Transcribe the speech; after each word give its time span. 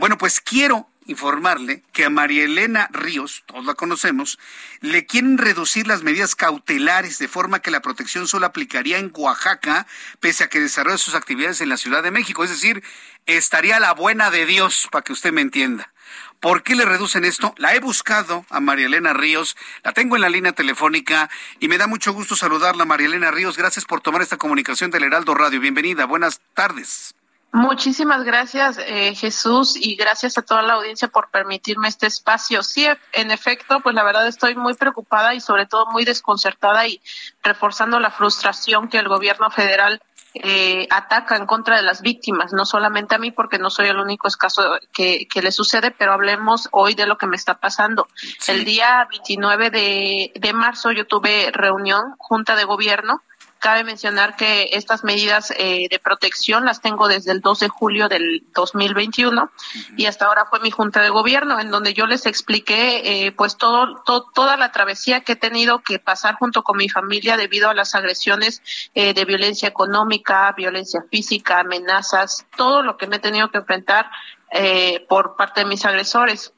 Bueno, 0.00 0.16
pues 0.16 0.40
quiero 0.40 0.88
informarle 1.04 1.82
que 1.92 2.06
a 2.06 2.10
María 2.10 2.44
Elena 2.44 2.88
Ríos, 2.90 3.44
todos 3.44 3.66
la 3.66 3.74
conocemos, 3.74 4.38
le 4.80 5.04
quieren 5.04 5.36
reducir 5.36 5.86
las 5.86 6.02
medidas 6.02 6.34
cautelares 6.34 7.18
de 7.18 7.28
forma 7.28 7.58
que 7.58 7.70
la 7.70 7.82
protección 7.82 8.26
solo 8.26 8.46
aplicaría 8.46 8.96
en 8.96 9.12
Oaxaca, 9.14 9.86
pese 10.18 10.44
a 10.44 10.48
que 10.48 10.58
desarrolla 10.58 10.96
sus 10.96 11.14
actividades 11.14 11.60
en 11.60 11.68
la 11.68 11.76
Ciudad 11.76 12.02
de 12.02 12.12
México. 12.12 12.42
Es 12.42 12.48
decir, 12.48 12.82
estaría 13.26 13.78
la 13.78 13.92
buena 13.92 14.30
de 14.30 14.46
Dios, 14.46 14.88
para 14.90 15.04
que 15.04 15.12
usted 15.12 15.34
me 15.34 15.42
entienda. 15.42 15.92
¿Por 16.40 16.62
qué 16.62 16.76
le 16.76 16.86
reducen 16.86 17.26
esto? 17.26 17.54
La 17.58 17.74
he 17.74 17.78
buscado 17.78 18.46
a 18.48 18.60
María 18.60 18.86
Elena 18.86 19.12
Ríos, 19.12 19.54
la 19.84 19.92
tengo 19.92 20.16
en 20.16 20.22
la 20.22 20.30
línea 20.30 20.52
telefónica 20.52 21.28
y 21.58 21.68
me 21.68 21.76
da 21.76 21.86
mucho 21.86 22.14
gusto 22.14 22.36
saludarla, 22.36 22.86
María 22.86 23.08
Elena 23.08 23.30
Ríos. 23.30 23.58
Gracias 23.58 23.84
por 23.84 24.00
tomar 24.00 24.22
esta 24.22 24.38
comunicación 24.38 24.90
del 24.90 25.02
Heraldo 25.02 25.34
Radio. 25.34 25.60
Bienvenida, 25.60 26.06
buenas 26.06 26.40
tardes. 26.54 27.14
Muchísimas 27.52 28.22
gracias, 28.22 28.78
eh, 28.78 29.12
Jesús, 29.16 29.76
y 29.76 29.96
gracias 29.96 30.38
a 30.38 30.42
toda 30.42 30.62
la 30.62 30.74
audiencia 30.74 31.08
por 31.08 31.30
permitirme 31.30 31.88
este 31.88 32.06
espacio. 32.06 32.62
Sí, 32.62 32.86
en 33.12 33.30
efecto, 33.32 33.80
pues 33.80 33.94
la 33.94 34.04
verdad 34.04 34.28
estoy 34.28 34.54
muy 34.54 34.74
preocupada 34.74 35.34
y 35.34 35.40
sobre 35.40 35.66
todo 35.66 35.86
muy 35.86 36.04
desconcertada 36.04 36.86
y 36.86 37.00
reforzando 37.42 37.98
la 37.98 38.12
frustración 38.12 38.88
que 38.88 38.98
el 38.98 39.08
gobierno 39.08 39.50
federal 39.50 40.00
eh, 40.34 40.86
ataca 40.90 41.36
en 41.36 41.46
contra 41.46 41.74
de 41.74 41.82
las 41.82 42.02
víctimas, 42.02 42.52
no 42.52 42.64
solamente 42.64 43.16
a 43.16 43.18
mí, 43.18 43.32
porque 43.32 43.58
no 43.58 43.68
soy 43.68 43.88
el 43.88 43.98
único 43.98 44.28
caso 44.38 44.78
que, 44.92 45.26
que 45.26 45.42
le 45.42 45.50
sucede, 45.50 45.90
pero 45.90 46.12
hablemos 46.12 46.68
hoy 46.70 46.94
de 46.94 47.06
lo 47.06 47.18
que 47.18 47.26
me 47.26 47.34
está 47.34 47.58
pasando. 47.58 48.06
Sí. 48.38 48.52
El 48.52 48.64
día 48.64 49.08
29 49.10 49.70
de, 49.70 50.32
de 50.36 50.52
marzo 50.52 50.92
yo 50.92 51.04
tuve 51.04 51.50
reunión, 51.52 52.14
junta 52.18 52.54
de 52.54 52.62
gobierno, 52.62 53.22
Cabe 53.60 53.84
mencionar 53.84 54.36
que 54.36 54.70
estas 54.72 55.04
medidas 55.04 55.52
eh, 55.54 55.86
de 55.90 55.98
protección 55.98 56.64
las 56.64 56.80
tengo 56.80 57.08
desde 57.08 57.30
el 57.32 57.42
2 57.42 57.60
de 57.60 57.68
julio 57.68 58.08
del 58.08 58.42
2021 58.54 59.50
y 59.98 60.06
hasta 60.06 60.24
ahora 60.24 60.46
fue 60.46 60.60
mi 60.60 60.70
junta 60.70 61.02
de 61.02 61.10
gobierno 61.10 61.60
en 61.60 61.70
donde 61.70 61.92
yo 61.92 62.06
les 62.06 62.24
expliqué 62.24 63.26
eh, 63.26 63.32
pues 63.32 63.58
todo, 63.58 64.02
to- 64.06 64.30
toda 64.34 64.56
la 64.56 64.72
travesía 64.72 65.20
que 65.20 65.32
he 65.32 65.36
tenido 65.36 65.80
que 65.80 65.98
pasar 65.98 66.36
junto 66.36 66.62
con 66.62 66.78
mi 66.78 66.88
familia 66.88 67.36
debido 67.36 67.68
a 67.68 67.74
las 67.74 67.94
agresiones 67.94 68.62
eh, 68.94 69.12
de 69.12 69.24
violencia 69.26 69.68
económica, 69.68 70.50
violencia 70.56 71.04
física, 71.10 71.60
amenazas, 71.60 72.46
todo 72.56 72.82
lo 72.82 72.96
que 72.96 73.06
me 73.08 73.16
he 73.16 73.20
tenido 73.20 73.50
que 73.50 73.58
enfrentar 73.58 74.10
eh, 74.52 75.04
por 75.06 75.36
parte 75.36 75.60
de 75.60 75.66
mis 75.66 75.84
agresores. 75.84 76.54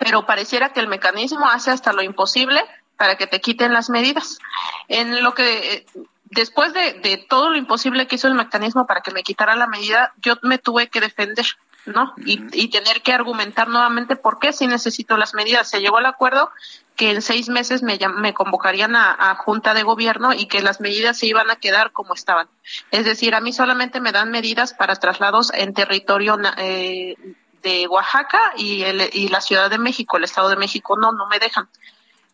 Pero 0.00 0.26
pareciera 0.26 0.72
que 0.72 0.80
el 0.80 0.88
mecanismo 0.88 1.48
hace 1.48 1.70
hasta 1.70 1.92
lo 1.92 2.02
imposible 2.02 2.60
para 2.96 3.16
que 3.16 3.26
te 3.28 3.40
quiten 3.40 3.72
las 3.72 3.88
medidas. 3.88 4.38
En 4.88 5.22
lo 5.22 5.34
que 5.34 5.74
eh, 5.74 5.86
después 6.34 6.72
de, 6.72 6.94
de 6.94 7.16
todo 7.16 7.50
lo 7.50 7.56
imposible 7.56 8.06
que 8.06 8.16
hizo 8.16 8.28
el 8.28 8.34
mecanismo 8.34 8.86
para 8.86 9.00
que 9.00 9.12
me 9.12 9.22
quitara 9.22 9.56
la 9.56 9.66
medida, 9.66 10.12
yo 10.22 10.36
me 10.42 10.58
tuve 10.58 10.88
que 10.88 11.00
defender, 11.00 11.46
¿no? 11.86 12.14
y, 12.24 12.40
y 12.52 12.68
tener 12.68 13.02
que 13.02 13.12
argumentar 13.12 13.68
nuevamente 13.68 14.16
por 14.16 14.38
qué 14.38 14.52
si 14.52 14.66
necesito 14.66 15.16
las 15.16 15.34
medidas. 15.34 15.68
Se 15.68 15.80
llegó 15.80 15.98
al 15.98 16.06
acuerdo 16.06 16.50
que 16.96 17.10
en 17.10 17.22
seis 17.22 17.48
meses 17.48 17.82
me, 17.82 17.98
me 18.16 18.34
convocarían 18.34 18.94
a, 18.96 19.16
a 19.18 19.34
junta 19.36 19.74
de 19.74 19.82
gobierno 19.82 20.32
y 20.32 20.46
que 20.46 20.62
las 20.62 20.80
medidas 20.80 21.18
se 21.18 21.26
iban 21.26 21.50
a 21.50 21.56
quedar 21.56 21.92
como 21.92 22.14
estaban. 22.14 22.48
Es 22.90 23.04
decir, 23.04 23.34
a 23.34 23.40
mí 23.40 23.52
solamente 23.52 24.00
me 24.00 24.12
dan 24.12 24.30
medidas 24.30 24.74
para 24.74 24.96
traslados 24.96 25.52
en 25.54 25.74
territorio 25.74 26.38
eh, 26.56 27.16
de 27.62 27.88
Oaxaca 27.88 28.52
y, 28.56 28.82
el, 28.82 29.10
y 29.12 29.28
la 29.28 29.40
Ciudad 29.40 29.70
de 29.70 29.78
México, 29.78 30.16
el 30.16 30.24
Estado 30.24 30.50
de 30.50 30.56
México 30.56 30.96
no, 30.96 31.12
no 31.12 31.26
me 31.26 31.38
dejan. 31.38 31.68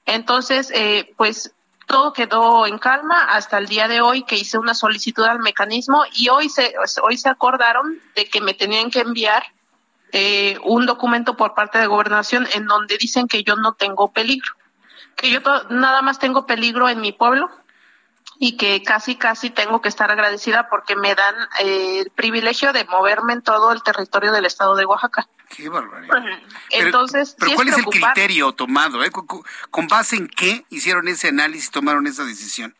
Entonces, 0.05 0.71
eh, 0.75 1.15
pues 1.16 1.53
todo 1.91 2.12
quedó 2.12 2.67
en 2.67 2.78
calma 2.78 3.25
hasta 3.25 3.59
el 3.59 3.67
día 3.67 3.89
de 3.89 4.01
hoy 4.01 4.23
que 4.23 4.37
hice 4.37 4.59
una 4.59 4.75
solicitud 4.75 5.25
al 5.25 5.41
mecanismo 5.41 6.05
y 6.15 6.28
hoy 6.28 6.49
se, 6.49 6.73
hoy 7.03 7.17
se 7.17 7.28
acordaron 7.28 7.99
de 8.15 8.27
que 8.27 8.41
me 8.41 8.55
tenían 8.55 8.91
que 8.91 9.01
enviar 9.01 9.43
eh, 10.12 10.56
un 10.65 10.87
documento 10.87 11.37
por 11.37 11.55
parte 11.55 11.78
de 11.78 11.89
gobernación 11.89 12.47
en 12.55 12.67
donde 12.67 12.97
dicen 12.97 13.27
que 13.27 13.43
yo 13.43 13.56
no 13.56 13.75
tengo 13.75 14.12
peligro, 14.12 14.53
que 15.17 15.31
yo 15.31 15.41
nada 15.69 16.01
más 16.01 16.21
tengo 16.21 16.47
peligro 16.47 16.89
en 16.89 17.01
mi 17.01 17.11
pueblo 17.11 17.51
y 18.43 18.56
que 18.56 18.83
casi 18.83 19.17
casi 19.17 19.51
tengo 19.51 19.83
que 19.83 19.91
estar 19.91 20.11
agradecida 20.11 20.71
porque 20.71 20.97
me 20.97 21.15
dan 21.15 21.34
eh, 21.61 22.01
el 22.01 22.11
privilegio 22.11 22.73
de 22.73 22.87
moverme 22.87 23.34
en 23.34 23.43
todo 23.43 23.71
el 23.71 23.83
territorio 23.83 24.33
del 24.33 24.47
estado 24.47 24.75
de 24.77 24.87
Oaxaca. 24.87 25.28
Qué 25.55 25.69
barbaridad. 25.69 26.09
Pero- 26.71 26.87
Entonces, 26.87 27.37
pero 27.39 27.51
sí 27.51 27.56
¿cuál 27.56 27.69
es, 27.69 27.77
el 27.77 27.84
criterio 27.84 28.53
tomado? 28.53 29.05
eh? 29.05 29.11
¿Con, 29.11 29.27
con- 29.27 29.43
con 29.71 29.87
base 29.89 30.17
en 30.17 30.27
qué 30.27 30.65
hicieron 30.71 31.06
ese 31.09 31.28
análisis 31.28 31.69
y 31.69 31.73
tomaron 31.73 32.06
esa 32.06 32.25
decisión? 32.25 32.75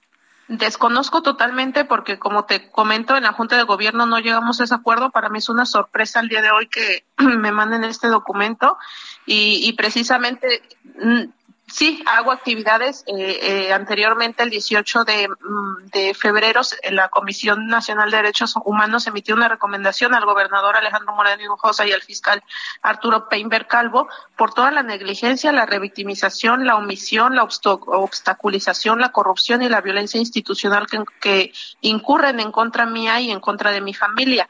Desconozco 0.49 1.23
totalmente 1.23 1.85
porque, 1.85 2.19
como 2.19 2.45
te 2.47 2.71
comento, 2.71 3.17
en 3.17 3.23
la 3.23 3.33
Junta 3.33 3.57
de 3.57 3.63
Gobierno 3.63 4.07
no 4.07 4.19
llegamos 4.19 4.61
a 4.61 4.65
ese 4.65 4.75
acuerdo. 4.75 5.11
Para 5.11 5.29
mí 5.29 5.39
es 5.39 5.49
una 5.49 5.67
sorpresa 5.67 6.21
el 6.21 6.29
día 6.29 6.43
de 6.43 6.51
hoy 6.51 6.67
que 6.69 7.05
me 7.19 7.53
manden 7.53 7.85
este 7.85 8.09
documento 8.09 8.79
y, 9.27 9.61
y 9.69 9.75
precisamente 9.75 10.63
mm, 10.97 11.25
sí 11.71 12.03
hago 12.07 12.33
actividades. 12.33 13.05
Eh, 13.07 13.39
eh, 13.43 13.73
anteriormente, 13.73 14.43
el 14.43 14.51
18 14.51 15.05
de, 15.05 15.29
mm, 15.29 15.87
de 15.93 16.15
febrero, 16.15 16.61
la 16.91 17.09
Comisión 17.09 17.67
Nacional 17.67 18.11
de 18.11 18.19
Derechos 18.19 18.55
Humanos 18.65 19.07
emitió 19.07 19.35
una 19.35 19.49
recomendación 19.49 20.15
al 20.15 20.25
gobernador 20.25 20.77
Alejandro 20.77 21.15
Moreno 21.15 21.43
Hinojosa 21.43 21.87
y 21.87 21.93
al 21.93 22.03
fiscal 22.03 22.43
Arturo 22.83 23.29
Peinber 23.29 23.67
Calvo 23.67 24.09
por 24.37 24.53
toda 24.53 24.71
la 24.71 24.83
negligencia, 24.83 25.53
la 25.53 25.67
revictimización, 25.67 26.67
la 26.67 26.77
omisión, 26.77 27.37
la 27.37 27.45
obstaculización, 27.45 29.01
la 29.01 29.13
corrupción 29.13 29.63
y 29.63 29.69
la 29.69 29.81
violencia 29.81 30.19
institucional 30.19 30.87
que, 30.87 31.05
que 31.21 31.53
incurren 31.81 32.41
en 32.41 32.53
contra 32.53 32.87
mía 32.87 33.21
y 33.21 33.31
en 33.31 33.41
contra 33.41 33.71
de 33.71 33.81
mi 33.81 33.95
familia. 33.95 34.49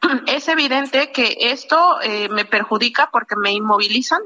Es 0.26 0.48
evidente 0.48 1.12
que 1.12 1.36
esto 1.40 2.00
eh, 2.02 2.28
me 2.28 2.44
perjudica 2.44 3.10
porque 3.12 3.36
me 3.36 3.52
inmovilizan, 3.52 4.20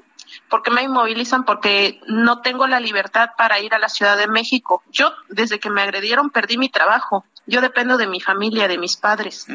porque 0.55 0.71
me 0.71 0.85
inmovilizan 0.85 1.43
porque 1.45 2.01
no 2.07 2.41
tengo 2.41 2.69
la 2.69 2.79
libertad 2.79 3.31
para 3.37 3.59
ir 3.59 3.75
a 3.75 3.81
la 3.81 3.89
Ciudad 3.89 4.17
de 4.17 4.29
México. 4.29 4.85
Yo 4.89 5.13
desde 5.29 5.59
que 5.59 5.69
me 5.69 5.83
agredieron 5.83 6.31
perdí 6.31 6.59
mi 6.59 6.69
trabajo. 6.69 7.25
Yo 7.45 7.61
dependo 7.61 7.97
de 7.97 8.07
mi 8.07 8.21
familia, 8.21 8.69
de 8.69 8.79
mis 8.79 8.97
padres. 8.97 9.49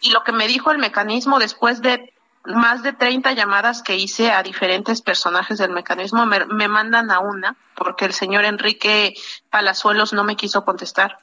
Y 0.00 0.10
lo 0.10 0.24
que 0.24 0.32
me 0.32 0.48
dijo 0.48 0.70
el 0.70 0.78
mecanismo 0.78 1.38
después 1.38 1.82
de 1.82 2.14
más 2.46 2.82
de 2.82 2.94
30 2.94 3.32
llamadas 3.32 3.82
que 3.82 3.96
hice 3.96 4.32
a 4.32 4.42
diferentes 4.42 5.02
personajes 5.02 5.58
del 5.58 5.70
mecanismo, 5.70 6.24
me, 6.24 6.46
me 6.46 6.66
mandan 6.66 7.10
a 7.10 7.18
una, 7.18 7.54
porque 7.76 8.06
el 8.06 8.14
señor 8.14 8.46
Enrique 8.46 9.12
Palazuelos 9.50 10.14
no 10.14 10.24
me 10.24 10.36
quiso 10.36 10.64
contestar. 10.64 11.18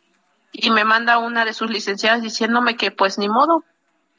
Y 0.51 0.69
me 0.69 0.85
manda 0.85 1.17
una 1.17 1.45
de 1.45 1.53
sus 1.55 1.71
licenciadas 1.71 2.21
diciéndome 2.21 2.77
que 2.77 2.91
pues 2.91 3.17
ni 3.17 3.27
modo, 3.27 3.63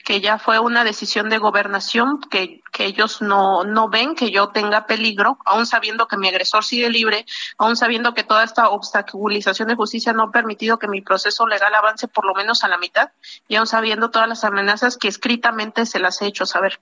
que 0.04 0.20
ya 0.20 0.38
fue 0.38 0.58
una 0.58 0.84
decisión 0.84 1.28
de 1.28 1.38
gobernación, 1.38 2.20
que, 2.20 2.62
que 2.72 2.86
ellos 2.86 3.22
no, 3.22 3.64
no 3.64 3.88
ven 3.88 4.14
que 4.14 4.30
yo 4.30 4.48
tenga 4.48 4.86
peligro, 4.86 5.38
aún 5.44 5.66
sabiendo 5.66 6.08
que 6.08 6.16
mi 6.16 6.28
agresor 6.28 6.64
sigue 6.64 6.90
libre, 6.90 7.26
aún 7.58 7.76
sabiendo 7.76 8.14
que 8.14 8.24
toda 8.24 8.44
esta 8.44 8.68
obstaculización 8.70 9.68
de 9.68 9.74
justicia 9.74 10.12
no 10.12 10.24
ha 10.24 10.30
permitido 10.30 10.78
que 10.78 10.88
mi 10.88 11.00
proceso 11.00 11.46
legal 11.46 11.74
avance 11.74 12.08
por 12.08 12.24
lo 12.24 12.34
menos 12.34 12.64
a 12.64 12.68
la 12.68 12.78
mitad, 12.78 13.10
y 13.48 13.56
aún 13.56 13.66
sabiendo 13.66 14.10
todas 14.10 14.28
las 14.28 14.44
amenazas 14.44 14.96
que 14.96 15.08
escritamente 15.08 15.86
se 15.86 15.98
las 15.98 16.20
he 16.22 16.26
hecho 16.26 16.46
saber. 16.46 16.80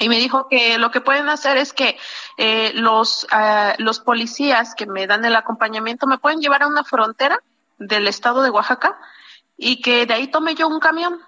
Y 0.00 0.08
me 0.08 0.18
dijo 0.18 0.46
que 0.48 0.78
lo 0.78 0.90
que 0.90 1.00
pueden 1.00 1.28
hacer 1.28 1.56
es 1.56 1.72
que 1.72 1.98
eh, 2.36 2.72
los, 2.74 3.26
ah, 3.30 3.74
los 3.78 3.98
policías 3.98 4.74
que 4.74 4.86
me 4.86 5.06
dan 5.06 5.24
el 5.24 5.34
acompañamiento 5.34 6.06
me 6.06 6.18
pueden 6.18 6.40
llevar 6.40 6.62
a 6.62 6.68
una 6.68 6.84
frontera 6.84 7.42
del 7.78 8.06
estado 8.06 8.42
de 8.42 8.50
Oaxaca 8.50 8.96
y 9.56 9.82
que 9.82 10.06
de 10.06 10.14
ahí 10.14 10.28
tome 10.28 10.54
yo 10.54 10.68
un 10.68 10.78
camión 10.78 11.20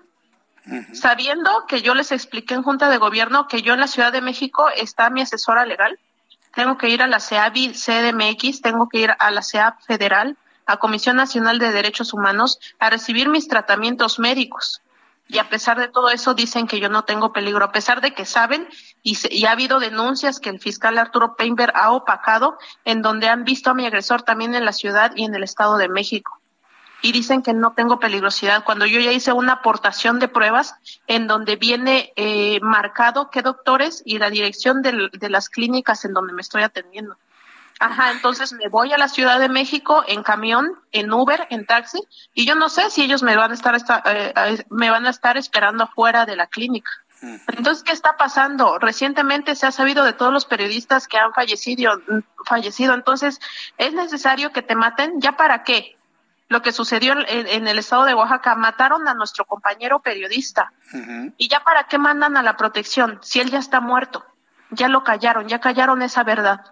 sabiendo 0.93 1.65
que 1.67 1.83
yo 1.83 1.95
les 1.95 2.13
expliqué 2.13 2.55
en 2.55 2.63
Junta 2.63 2.89
de 2.89 2.99
Gobierno 2.99 3.49
que 3.49 3.63
yo 3.63 3.75
en 3.75 3.81
la 3.81 3.87
Ciudad 3.87 4.13
de 4.13 4.21
México 4.21 4.69
está 4.77 5.11
mi 5.11 5.23
asesora 5.23 5.65
legal, 5.65 5.99
tengo 6.55 6.77
que 6.79 6.89
ir 6.89 7.03
a 7.03 7.07
la 7.07 7.21
CEAVI 7.21 7.73
CDMX, 7.75 8.61
tengo 8.61 8.89
que 8.89 8.99
ir 8.99 9.11
a 9.19 9.31
la 9.31 9.43
CEAP 9.43 9.81
federal, 9.83 10.37
a 10.67 10.77
Comisión 10.79 11.17
Nacional 11.17 11.59
de 11.59 11.73
Derechos 11.73 12.13
Humanos, 12.13 12.59
a 12.79 12.91
recibir 12.91 13.29
mis 13.29 13.49
tratamientos 13.49 14.19
médicos. 14.19 14.83
Y 15.29 15.39
a 15.39 15.49
pesar 15.49 15.79
de 15.79 15.87
todo 15.87 16.11
eso 16.11 16.35
dicen 16.35 16.67
que 16.67 16.81
yo 16.81 16.89
no 16.89 17.05
tengo 17.05 17.33
peligro, 17.33 17.65
a 17.65 17.71
pesar 17.71 18.01
de 18.01 18.13
que 18.15 18.25
saben 18.25 18.69
y, 19.05 19.15
se- 19.15 19.33
y 19.33 19.47
ha 19.47 19.53
habido 19.53 19.79
denuncias 19.79 20.41
que 20.41 20.51
el 20.51 20.59
fiscal 20.59 20.99
Arturo 20.99 21.37
Peinber 21.37 21.73
ha 21.77 21.93
opacado, 21.93 22.59
en 22.85 23.01
donde 23.01 23.29
han 23.29 23.45
visto 23.45 23.71
a 23.71 23.75
mi 23.75 23.87
agresor 23.87 24.23
también 24.23 24.57
en 24.57 24.65
la 24.65 24.73
ciudad 24.73 25.13
y 25.15 25.25
en 25.25 25.35
el 25.37 25.45
Estado 25.45 25.77
de 25.77 25.89
México. 25.89 26.40
Y 27.03 27.13
dicen 27.13 27.43
que 27.43 27.55
no 27.55 27.73
tengo 27.73 27.99
peligrosidad 27.99 28.65
cuando 28.65 28.87
yo 28.87 29.01
ya 29.01 29.13
hice 29.13 29.33
una 29.33 29.55
aportación 29.55 30.19
de 30.19 30.29
pruebas 30.29 30.75
en 31.07 31.27
donde 31.27 31.57
viene 31.57 32.13
eh, 32.17 32.61
marcado 32.61 33.31
qué 33.31 33.43
doctores 33.43 34.03
y 34.05 34.19
la 34.19 34.31
dirección 34.31 34.83
de, 34.83 35.11
las 35.29 35.49
clínicas 35.49 36.05
en 36.05 36.13
donde 36.13 36.33
me 36.33 36.43
estoy 36.43 36.63
atendiendo. 36.63 37.17
Ajá, 37.79 38.11
entonces 38.11 38.53
me 38.53 38.69
voy 38.69 38.93
a 38.93 38.99
la 38.99 39.09
Ciudad 39.09 39.41
de 39.41 39.49
México 39.49 40.05
en 40.07 40.23
camión, 40.23 40.69
en 40.93 41.11
Uber, 41.11 41.47
en 41.49 41.65
taxi, 41.65 41.99
y 42.35 42.45
yo 42.45 42.55
no 42.55 42.69
sé 42.69 42.91
si 42.91 43.03
ellos 43.03 43.23
me 43.23 43.37
van 43.37 43.53
a 43.53 43.55
estar, 43.55 43.75
eh, 44.05 44.65
me 44.69 44.91
van 44.91 45.07
a 45.07 45.11
estar 45.11 45.39
esperando 45.39 45.85
afuera 45.85 46.27
de 46.27 46.37
la 46.37 46.47
clínica. 46.47 46.91
Entonces, 47.23 47.83
¿qué 47.83 47.93
está 47.93 48.17
pasando? 48.17 48.79
Recientemente 48.79 49.55
se 49.55 49.67
ha 49.67 49.73
sabido 49.73 50.05
de 50.05 50.15
todos 50.15 50.33
los 50.33 50.47
periodistas 50.47 51.07
que 51.07 51.19
han 51.19 51.33
fallecido, 51.35 52.01
fallecido. 52.47 52.95
Entonces, 52.95 53.41
¿es 53.77 53.93
necesario 53.93 54.53
que 54.53 54.63
te 54.63 54.75
maten? 54.75 55.21
¿Ya 55.21 55.33
para 55.33 55.63
qué? 55.63 55.99
Lo 56.51 56.63
que 56.63 56.73
sucedió 56.73 57.15
en, 57.29 57.69
el 57.69 57.79
estado 57.79 58.05
de 58.07 58.13
Oaxaca, 58.13 58.57
mataron 58.57 59.07
a 59.07 59.15
nuestro 59.15 59.45
compañero 59.45 60.01
periodista. 60.01 60.73
¿Y 61.37 61.49
ya 61.49 61.61
para 61.61 61.85
qué 61.85 61.97
mandan 61.97 62.37
a 62.37 62.43
la 62.43 62.57
protección 62.57 63.21
si 63.23 63.39
él 63.39 63.53
ya 63.53 63.61
está 63.61 63.79
muerto? 63.79 64.25
Ya 64.71 64.89
lo 64.89 65.05
callaron, 65.05 65.47
ya 65.47 65.61
callaron 65.61 66.03
esa 66.03 66.25
verdad. 66.25 66.67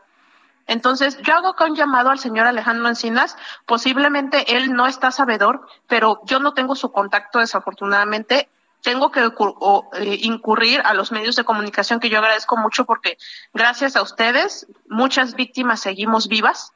Entonces, 0.66 1.16
yo 1.18 1.32
hago 1.36 1.54
con 1.54 1.70
un 1.70 1.76
llamado 1.76 2.10
al 2.10 2.18
señor 2.18 2.48
Alejandro 2.48 2.88
Encinas. 2.88 3.36
Posiblemente 3.66 4.56
él 4.56 4.72
no 4.72 4.88
está 4.88 5.12
sabedor, 5.12 5.64
pero 5.86 6.22
yo 6.24 6.40
no 6.40 6.54
tengo 6.54 6.74
su 6.74 6.90
contacto 6.90 7.38
desafortunadamente 7.38 8.48
tengo 8.82 9.12
que 9.12 9.20
eh, 9.20 10.18
incurrir 10.22 10.80
a 10.84 10.94
los 10.94 11.12
medios 11.12 11.36
de 11.36 11.44
comunicación 11.44 12.00
que 12.00 12.10
yo 12.10 12.18
agradezco 12.18 12.56
mucho 12.56 12.84
porque 12.84 13.18
gracias 13.52 13.96
a 13.96 14.02
ustedes 14.02 14.68
muchas 14.88 15.34
víctimas 15.34 15.80
seguimos 15.80 16.28
vivas 16.28 16.72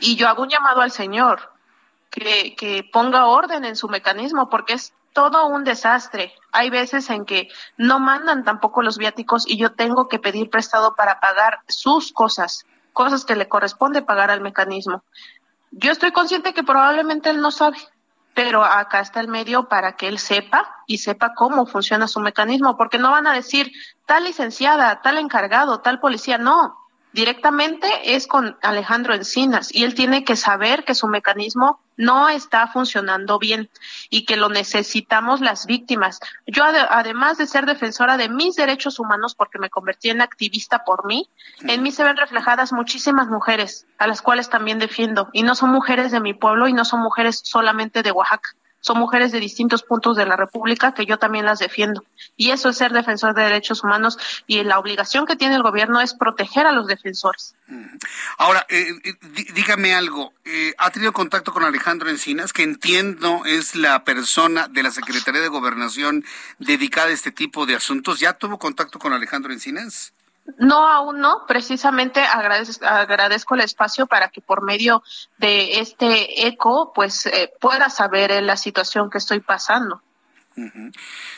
y 0.00 0.16
yo 0.16 0.28
hago 0.28 0.42
un 0.42 0.48
llamado 0.48 0.80
al 0.80 0.90
Señor 0.90 1.53
que, 2.14 2.54
que 2.54 2.88
ponga 2.92 3.26
orden 3.26 3.64
en 3.64 3.74
su 3.74 3.88
mecanismo 3.88 4.48
porque 4.48 4.74
es 4.74 4.94
todo 5.12 5.46
un 5.46 5.64
desastre. 5.64 6.32
Hay 6.52 6.70
veces 6.70 7.10
en 7.10 7.24
que 7.24 7.48
no 7.76 7.98
mandan 7.98 8.44
tampoco 8.44 8.82
los 8.82 8.98
viáticos 8.98 9.44
y 9.48 9.56
yo 9.56 9.72
tengo 9.72 10.08
que 10.08 10.20
pedir 10.20 10.48
prestado 10.48 10.94
para 10.94 11.18
pagar 11.18 11.60
sus 11.66 12.12
cosas, 12.12 12.66
cosas 12.92 13.24
que 13.24 13.34
le 13.34 13.48
corresponde 13.48 14.02
pagar 14.02 14.30
al 14.30 14.40
mecanismo. 14.40 15.02
Yo 15.72 15.90
estoy 15.90 16.12
consciente 16.12 16.54
que 16.54 16.62
probablemente 16.62 17.30
él 17.30 17.40
no 17.40 17.50
sabe, 17.50 17.78
pero 18.32 18.64
acá 18.64 19.00
está 19.00 19.18
el 19.18 19.28
medio 19.28 19.68
para 19.68 19.96
que 19.96 20.06
él 20.06 20.20
sepa 20.20 20.84
y 20.86 20.98
sepa 20.98 21.34
cómo 21.34 21.66
funciona 21.66 22.06
su 22.06 22.20
mecanismo, 22.20 22.76
porque 22.76 22.98
no 22.98 23.10
van 23.10 23.26
a 23.26 23.32
decir 23.32 23.72
tal 24.06 24.22
licenciada, 24.22 25.00
tal 25.02 25.18
encargado, 25.18 25.80
tal 25.80 25.98
policía, 25.98 26.38
no, 26.38 26.76
directamente 27.12 28.14
es 28.14 28.28
con 28.28 28.56
Alejandro 28.62 29.14
Encinas 29.14 29.74
y 29.74 29.82
él 29.82 29.94
tiene 29.94 30.22
que 30.22 30.36
saber 30.36 30.84
que 30.84 30.94
su 30.94 31.08
mecanismo 31.08 31.80
no 31.96 32.28
está 32.28 32.66
funcionando 32.68 33.38
bien 33.38 33.70
y 34.10 34.24
que 34.24 34.36
lo 34.36 34.48
necesitamos 34.48 35.40
las 35.40 35.66
víctimas. 35.66 36.20
Yo 36.46 36.64
además 36.64 37.38
de 37.38 37.46
ser 37.46 37.66
defensora 37.66 38.16
de 38.16 38.28
mis 38.28 38.56
derechos 38.56 38.98
humanos 38.98 39.34
porque 39.34 39.58
me 39.58 39.70
convertí 39.70 40.10
en 40.10 40.20
activista 40.20 40.84
por 40.84 41.06
mí, 41.06 41.28
en 41.62 41.82
mí 41.82 41.92
se 41.92 42.04
ven 42.04 42.16
reflejadas 42.16 42.72
muchísimas 42.72 43.28
mujeres 43.28 43.86
a 43.98 44.06
las 44.06 44.22
cuales 44.22 44.50
también 44.50 44.78
defiendo. 44.78 45.28
Y 45.32 45.42
no 45.42 45.54
son 45.54 45.70
mujeres 45.70 46.12
de 46.12 46.20
mi 46.20 46.34
pueblo 46.34 46.68
y 46.68 46.72
no 46.72 46.84
son 46.84 47.00
mujeres 47.00 47.40
solamente 47.44 48.02
de 48.02 48.12
Oaxaca 48.12 48.50
son 48.84 48.98
mujeres 48.98 49.32
de 49.32 49.40
distintos 49.40 49.82
puntos 49.82 50.14
de 50.14 50.26
la 50.26 50.36
República 50.36 50.92
que 50.92 51.06
yo 51.06 51.18
también 51.18 51.46
las 51.46 51.58
defiendo. 51.58 52.04
Y 52.36 52.50
eso 52.50 52.68
es 52.68 52.76
ser 52.76 52.92
defensor 52.92 53.34
de 53.34 53.42
derechos 53.42 53.82
humanos 53.82 54.18
y 54.46 54.62
la 54.62 54.78
obligación 54.78 55.24
que 55.24 55.36
tiene 55.36 55.54
el 55.54 55.62
gobierno 55.62 56.02
es 56.02 56.12
proteger 56.12 56.66
a 56.66 56.72
los 56.72 56.86
defensores. 56.86 57.54
Ahora, 58.36 58.66
eh, 58.68 58.92
eh, 59.02 59.14
dígame 59.54 59.94
algo. 59.94 60.34
Eh, 60.44 60.74
¿Ha 60.76 60.90
tenido 60.90 61.14
contacto 61.14 61.50
con 61.54 61.64
Alejandro 61.64 62.10
Encinas, 62.10 62.52
que 62.52 62.62
entiendo 62.62 63.40
es 63.46 63.74
la 63.74 64.04
persona 64.04 64.68
de 64.68 64.82
la 64.82 64.90
Secretaría 64.90 65.40
de 65.40 65.48
Gobernación 65.48 66.22
dedicada 66.58 67.08
a 67.08 67.12
este 67.12 67.32
tipo 67.32 67.64
de 67.64 67.76
asuntos? 67.76 68.20
¿Ya 68.20 68.34
tuvo 68.34 68.58
contacto 68.58 68.98
con 68.98 69.14
Alejandro 69.14 69.50
Encinas? 69.54 70.12
No, 70.58 70.88
aún 70.88 71.20
no. 71.20 71.46
Precisamente 71.46 72.20
agradezco, 72.20 72.84
agradezco 72.86 73.54
el 73.54 73.62
espacio 73.62 74.06
para 74.06 74.28
que 74.28 74.40
por 74.40 74.62
medio 74.62 75.02
de 75.38 75.80
este 75.80 76.46
eco, 76.46 76.92
pues 76.94 77.26
eh, 77.26 77.52
pueda 77.60 77.88
saber 77.90 78.42
la 78.42 78.56
situación 78.56 79.10
que 79.10 79.18
estoy 79.18 79.40
pasando. 79.40 80.02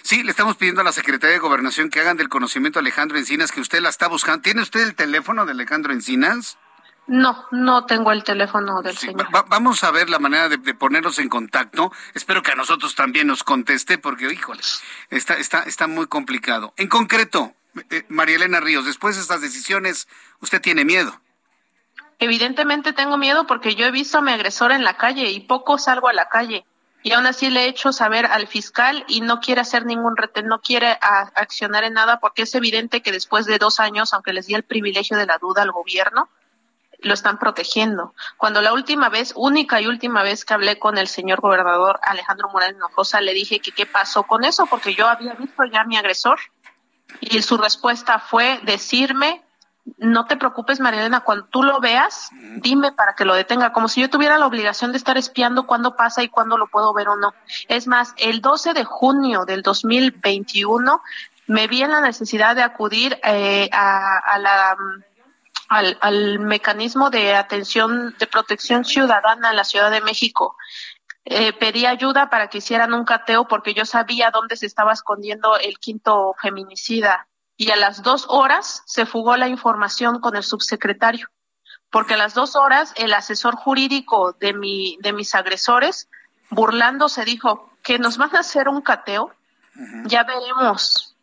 Sí, 0.03 0.23
le 0.23 0.31
estamos 0.31 0.57
pidiendo 0.57 0.83
a 0.83 0.85
la 0.85 0.93
Secretaría 0.93 1.35
de 1.35 1.39
Gobernación 1.39 1.89
que 1.89 2.01
hagan 2.01 2.19
del 2.19 2.29
conocimiento 2.29 2.79
a 2.79 2.81
Alejandro 2.81 3.17
Encinas 3.17 3.51
que 3.51 3.61
usted 3.61 3.81
la 3.81 3.89
está 3.89 4.09
buscando. 4.09 4.43
¿Tiene 4.43 4.61
usted 4.61 4.81
el 4.81 4.95
teléfono 4.95 5.47
de 5.47 5.53
Alejandro 5.53 5.93
Encinas? 5.93 6.59
No, 7.07 7.47
no 7.53 7.87
tengo 7.87 8.11
el 8.11 8.25
teléfono 8.25 8.83
del 8.83 8.97
señor. 8.97 9.29
vamos 9.49 9.85
a 9.85 9.91
ver 9.93 10.11
la 10.11 10.19
manera 10.19 10.49
de, 10.49 10.59
ponernos 10.75 11.19
en 11.19 11.29
contacto. 11.29 11.93
Espero 12.15 12.43
que 12.43 12.51
a 12.51 12.57
nosotros 12.57 12.95
también 12.95 13.29
nos 13.29 13.45
conteste, 13.45 13.97
porque, 13.97 14.31
híjole, 14.31 14.61
está, 15.09 15.35
está, 15.35 15.63
está 15.63 15.87
muy 15.87 16.09
complicado. 16.09 16.75
En 16.77 16.89
concreto, 16.89 17.55
eh, 17.91 18.05
María 18.09 18.37
Elena 18.37 18.61
Ríos, 18.61 18.85
después 18.85 19.17
de 19.17 19.23
estas 19.23 19.41
decisiones, 19.41 20.09
¿usted 20.41 20.61
tiene 20.61 20.85
miedo? 20.85 21.21
Evidentemente 22.19 22.93
tengo 22.93 23.19
miedo 23.19 23.47
porque 23.47 23.75
yo 23.75 23.87
he 23.87 23.91
visto 23.91 24.19
a 24.19 24.23
mi 24.23 24.33
agresor 24.33 24.73
en 24.73 24.85
la 24.85 24.97
calle 24.97 25.31
y 25.31 25.41
poco 25.41 25.79
salgo 25.79 26.09
a 26.09 26.15
la 26.15 26.29
calle. 26.29 26.65
Y 27.03 27.13
aún 27.13 27.27
así 27.27 27.51
le 27.51 27.65
he 27.65 27.69
hecho 27.69 27.93
saber 27.93 28.27
al 28.27 28.49
fiscal 28.49 29.05
y 29.07 29.21
no 29.21 29.39
quiere 29.39 29.61
hacer 29.61 29.87
ningún 29.87 30.17
retén, 30.17 30.49
no 30.49 30.61
quiere 30.61 30.99
accionar 31.01 31.85
en 31.85 31.93
nada 31.93 32.19
porque 32.19 32.43
es 32.43 32.55
evidente 32.55 33.01
que 33.01 33.13
después 33.13 33.47
de 33.47 33.59
dos 33.59 33.79
años, 33.79 34.13
aunque 34.13 34.33
les 34.33 34.47
di 34.47 34.55
el 34.55 34.65
privilegio 34.65 35.17
de 35.17 35.27
la 35.27 35.39
duda 35.39 35.63
al 35.63 35.71
gobierno, 35.71 36.29
lo 37.01 37.15
están 37.15 37.39
protegiendo. 37.39 38.15
Cuando 38.39 38.63
la 38.63 38.73
última 38.73 39.09
vez, 39.09 39.33
única 39.37 39.81
y 39.81 39.87
última 39.87 40.23
vez 40.23 40.45
que 40.45 40.55
hablé 40.55 40.79
con 40.79 40.99
el 40.99 41.07
señor 41.07 41.41
gobernador 41.41 42.01
Alejandro 42.03 42.49
Morales 42.49 42.77
Hinojosa, 42.77 43.21
le 43.21 43.35
dije 43.35 43.61
que 43.61 43.73
qué 43.73 43.87
pasó 43.87 44.25
con 44.25 44.45
eso, 44.45 44.67
porque 44.67 44.95
yo 44.95 45.07
había 45.07 45.35
visto 45.35 45.65
ya 45.65 45.83
a 45.83 45.85
mi 45.85 45.97
agresor 45.97 46.41
y 47.21 47.43
su 47.43 47.57
respuesta 47.57 48.19
fue 48.19 48.61
decirme, 48.65 49.43
no 49.99 50.27
te 50.27 50.37
preocupes, 50.37 50.81
Marilena, 50.81 51.21
cuando 51.21 51.47
tú 51.47 51.63
lo 51.63 51.81
veas, 51.81 52.31
dime 52.57 52.93
para 52.93 53.15
que 53.15 53.25
lo 53.25 53.35
detenga, 53.35 53.73
como 53.73 53.89
si 53.89 54.01
yo 54.01 54.11
tuviera 54.11 54.39
la 54.39 54.47
obligación 54.47 54.93
de 54.93 54.99
estar 54.99 55.17
espiando 55.17 55.67
cuándo 55.67 55.97
pasa 55.97 56.23
y 56.23 56.29
cuándo 56.29 56.59
lo 56.59 56.67
puedo 56.67 56.93
ver 56.93 57.09
o 57.09 57.17
no. 57.17 57.35
Es 57.69 57.87
más, 57.87 58.15
el 58.19 58.41
12 58.41 58.75
de 58.75 58.85
junio 58.85 59.45
del 59.45 59.63
2021 59.63 61.03
me 61.47 61.69
vi 61.69 61.83
en 61.83 61.93
la 61.93 62.01
necesidad 62.01 62.57
de 62.57 62.63
acudir 62.63 63.19
eh, 63.23 63.69
a, 63.73 64.39
la 64.41 64.77
al, 65.69 65.99
al, 66.01 66.39
mecanismo 66.41 67.11
de 67.11 67.37
atención 67.37 68.15
de 68.19 68.27
protección 68.27 68.85
ciudadana 68.85 69.51
en 69.51 69.57
la 69.57 69.65
Ciudad 69.65 69.91
de 69.91 70.01
México 70.01 70.57
eh, 71.29 71.53
pedí 71.53 71.87
ayuda 71.87 72.31
para 72.31 72.47
que 72.47 72.59
hicieran 72.59 72.95
un 72.95 73.05
cateo 73.05 73.49
porque 73.49 73.75
yo 73.75 73.85
sabía 73.85 74.31
dónde 74.31 74.57
se 74.57 74.65
estaba 74.65 74.93
escondiendo 74.93 75.59
el 75.59 75.81
quinto 75.81 76.37
feminicida. 76.41 77.27
Y 77.57 77.73
a 77.73 77.77
las 77.77 78.05
dos 78.05 78.27
horas 78.29 78.85
se 78.87 79.07
fugó 79.07 79.37
la 79.37 79.49
información 79.49 80.21
con 80.21 80.37
el 80.37 80.45
subsecretario, 80.45 81.29
porque 81.91 82.15
a 82.15 82.17
las 82.17 82.35
dos 82.35 82.55
horas 82.55 82.93
el 82.97 83.13
asesor 83.13 83.57
jurídico 83.57 84.37
de, 84.39 84.53
mi, 84.53 84.99
de 85.01 85.13
mis 85.13 85.35
agresores, 85.35 86.09
burlándose, 86.51 87.25
dijo 87.25 87.73
que 87.83 87.99
nos 87.99 88.19
van 88.19 88.37
a 88.37 88.41
hacer 88.41 88.69
un 88.69 88.81
cateo, 88.81 89.33
ya 90.05 90.23
veremos. 90.23 91.17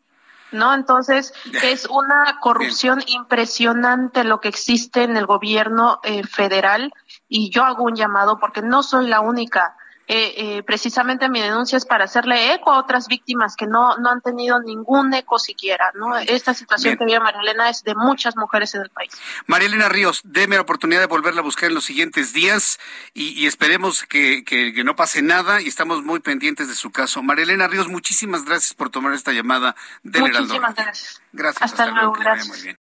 ¿No? 0.51 0.73
Entonces, 0.73 1.33
es 1.63 1.87
una 1.87 2.39
corrupción 2.39 3.01
impresionante 3.07 4.23
lo 4.23 4.39
que 4.39 4.49
existe 4.49 5.01
en 5.01 5.17
el 5.17 5.25
gobierno 5.25 5.99
eh, 6.03 6.23
federal 6.23 6.93
y 7.27 7.49
yo 7.49 7.63
hago 7.63 7.85
un 7.85 7.95
llamado 7.95 8.37
porque 8.37 8.61
no 8.61 8.83
soy 8.83 9.07
la 9.07 9.19
única 9.21 9.75
eh, 10.07 10.33
eh, 10.35 10.63
precisamente 10.63 11.29
mi 11.29 11.39
denuncia 11.39 11.77
es 11.77 11.85
para 11.85 12.05
hacerle 12.05 12.53
eco 12.53 12.71
a 12.71 12.79
otras 12.79 13.07
víctimas 13.07 13.55
que 13.55 13.67
no, 13.67 13.97
no 13.97 14.09
han 14.09 14.21
tenido 14.21 14.59
ningún 14.61 15.13
eco 15.13 15.39
siquiera. 15.39 15.91
¿no? 15.95 16.17
Esta 16.17 16.53
situación 16.53 16.97
que 16.97 17.05
vive 17.05 17.19
María 17.21 17.41
Elena 17.41 17.69
es 17.69 17.83
de 17.83 17.95
muchas 17.95 18.35
mujeres 18.35 18.75
en 18.75 18.81
el 18.81 18.89
país. 18.89 19.11
María 19.47 19.67
Elena 19.67 19.87
Ríos, 19.87 20.21
deme 20.25 20.55
la 20.55 20.61
oportunidad 20.61 20.99
de 20.99 21.07
volverla 21.07 21.39
a 21.39 21.43
buscar 21.43 21.69
en 21.69 21.75
los 21.75 21.85
siguientes 21.85 22.33
días 22.33 22.79
y, 23.13 23.45
esperemos 23.47 24.03
que, 24.03 24.43
que, 24.43 24.83
no 24.83 24.95
pase 24.95 25.21
nada 25.21 25.61
y 25.61 25.67
estamos 25.67 26.03
muy 26.03 26.19
pendientes 26.19 26.67
de 26.67 26.75
su 26.75 26.91
caso. 26.91 27.23
María 27.23 27.43
Elena 27.43 27.67
Ríos, 27.67 27.87
muchísimas 27.87 28.43
gracias 28.43 28.73
por 28.73 28.89
tomar 28.89 29.13
esta 29.13 29.31
llamada 29.31 29.75
del 30.03 30.23
Muchísimas 30.23 30.75
gracias. 30.75 31.21
Gracias. 31.31 31.63
Hasta, 31.63 31.87
luego. 31.87 32.13
Gracias. 32.13 32.47
Muy 32.47 32.61
bien. 32.61 32.82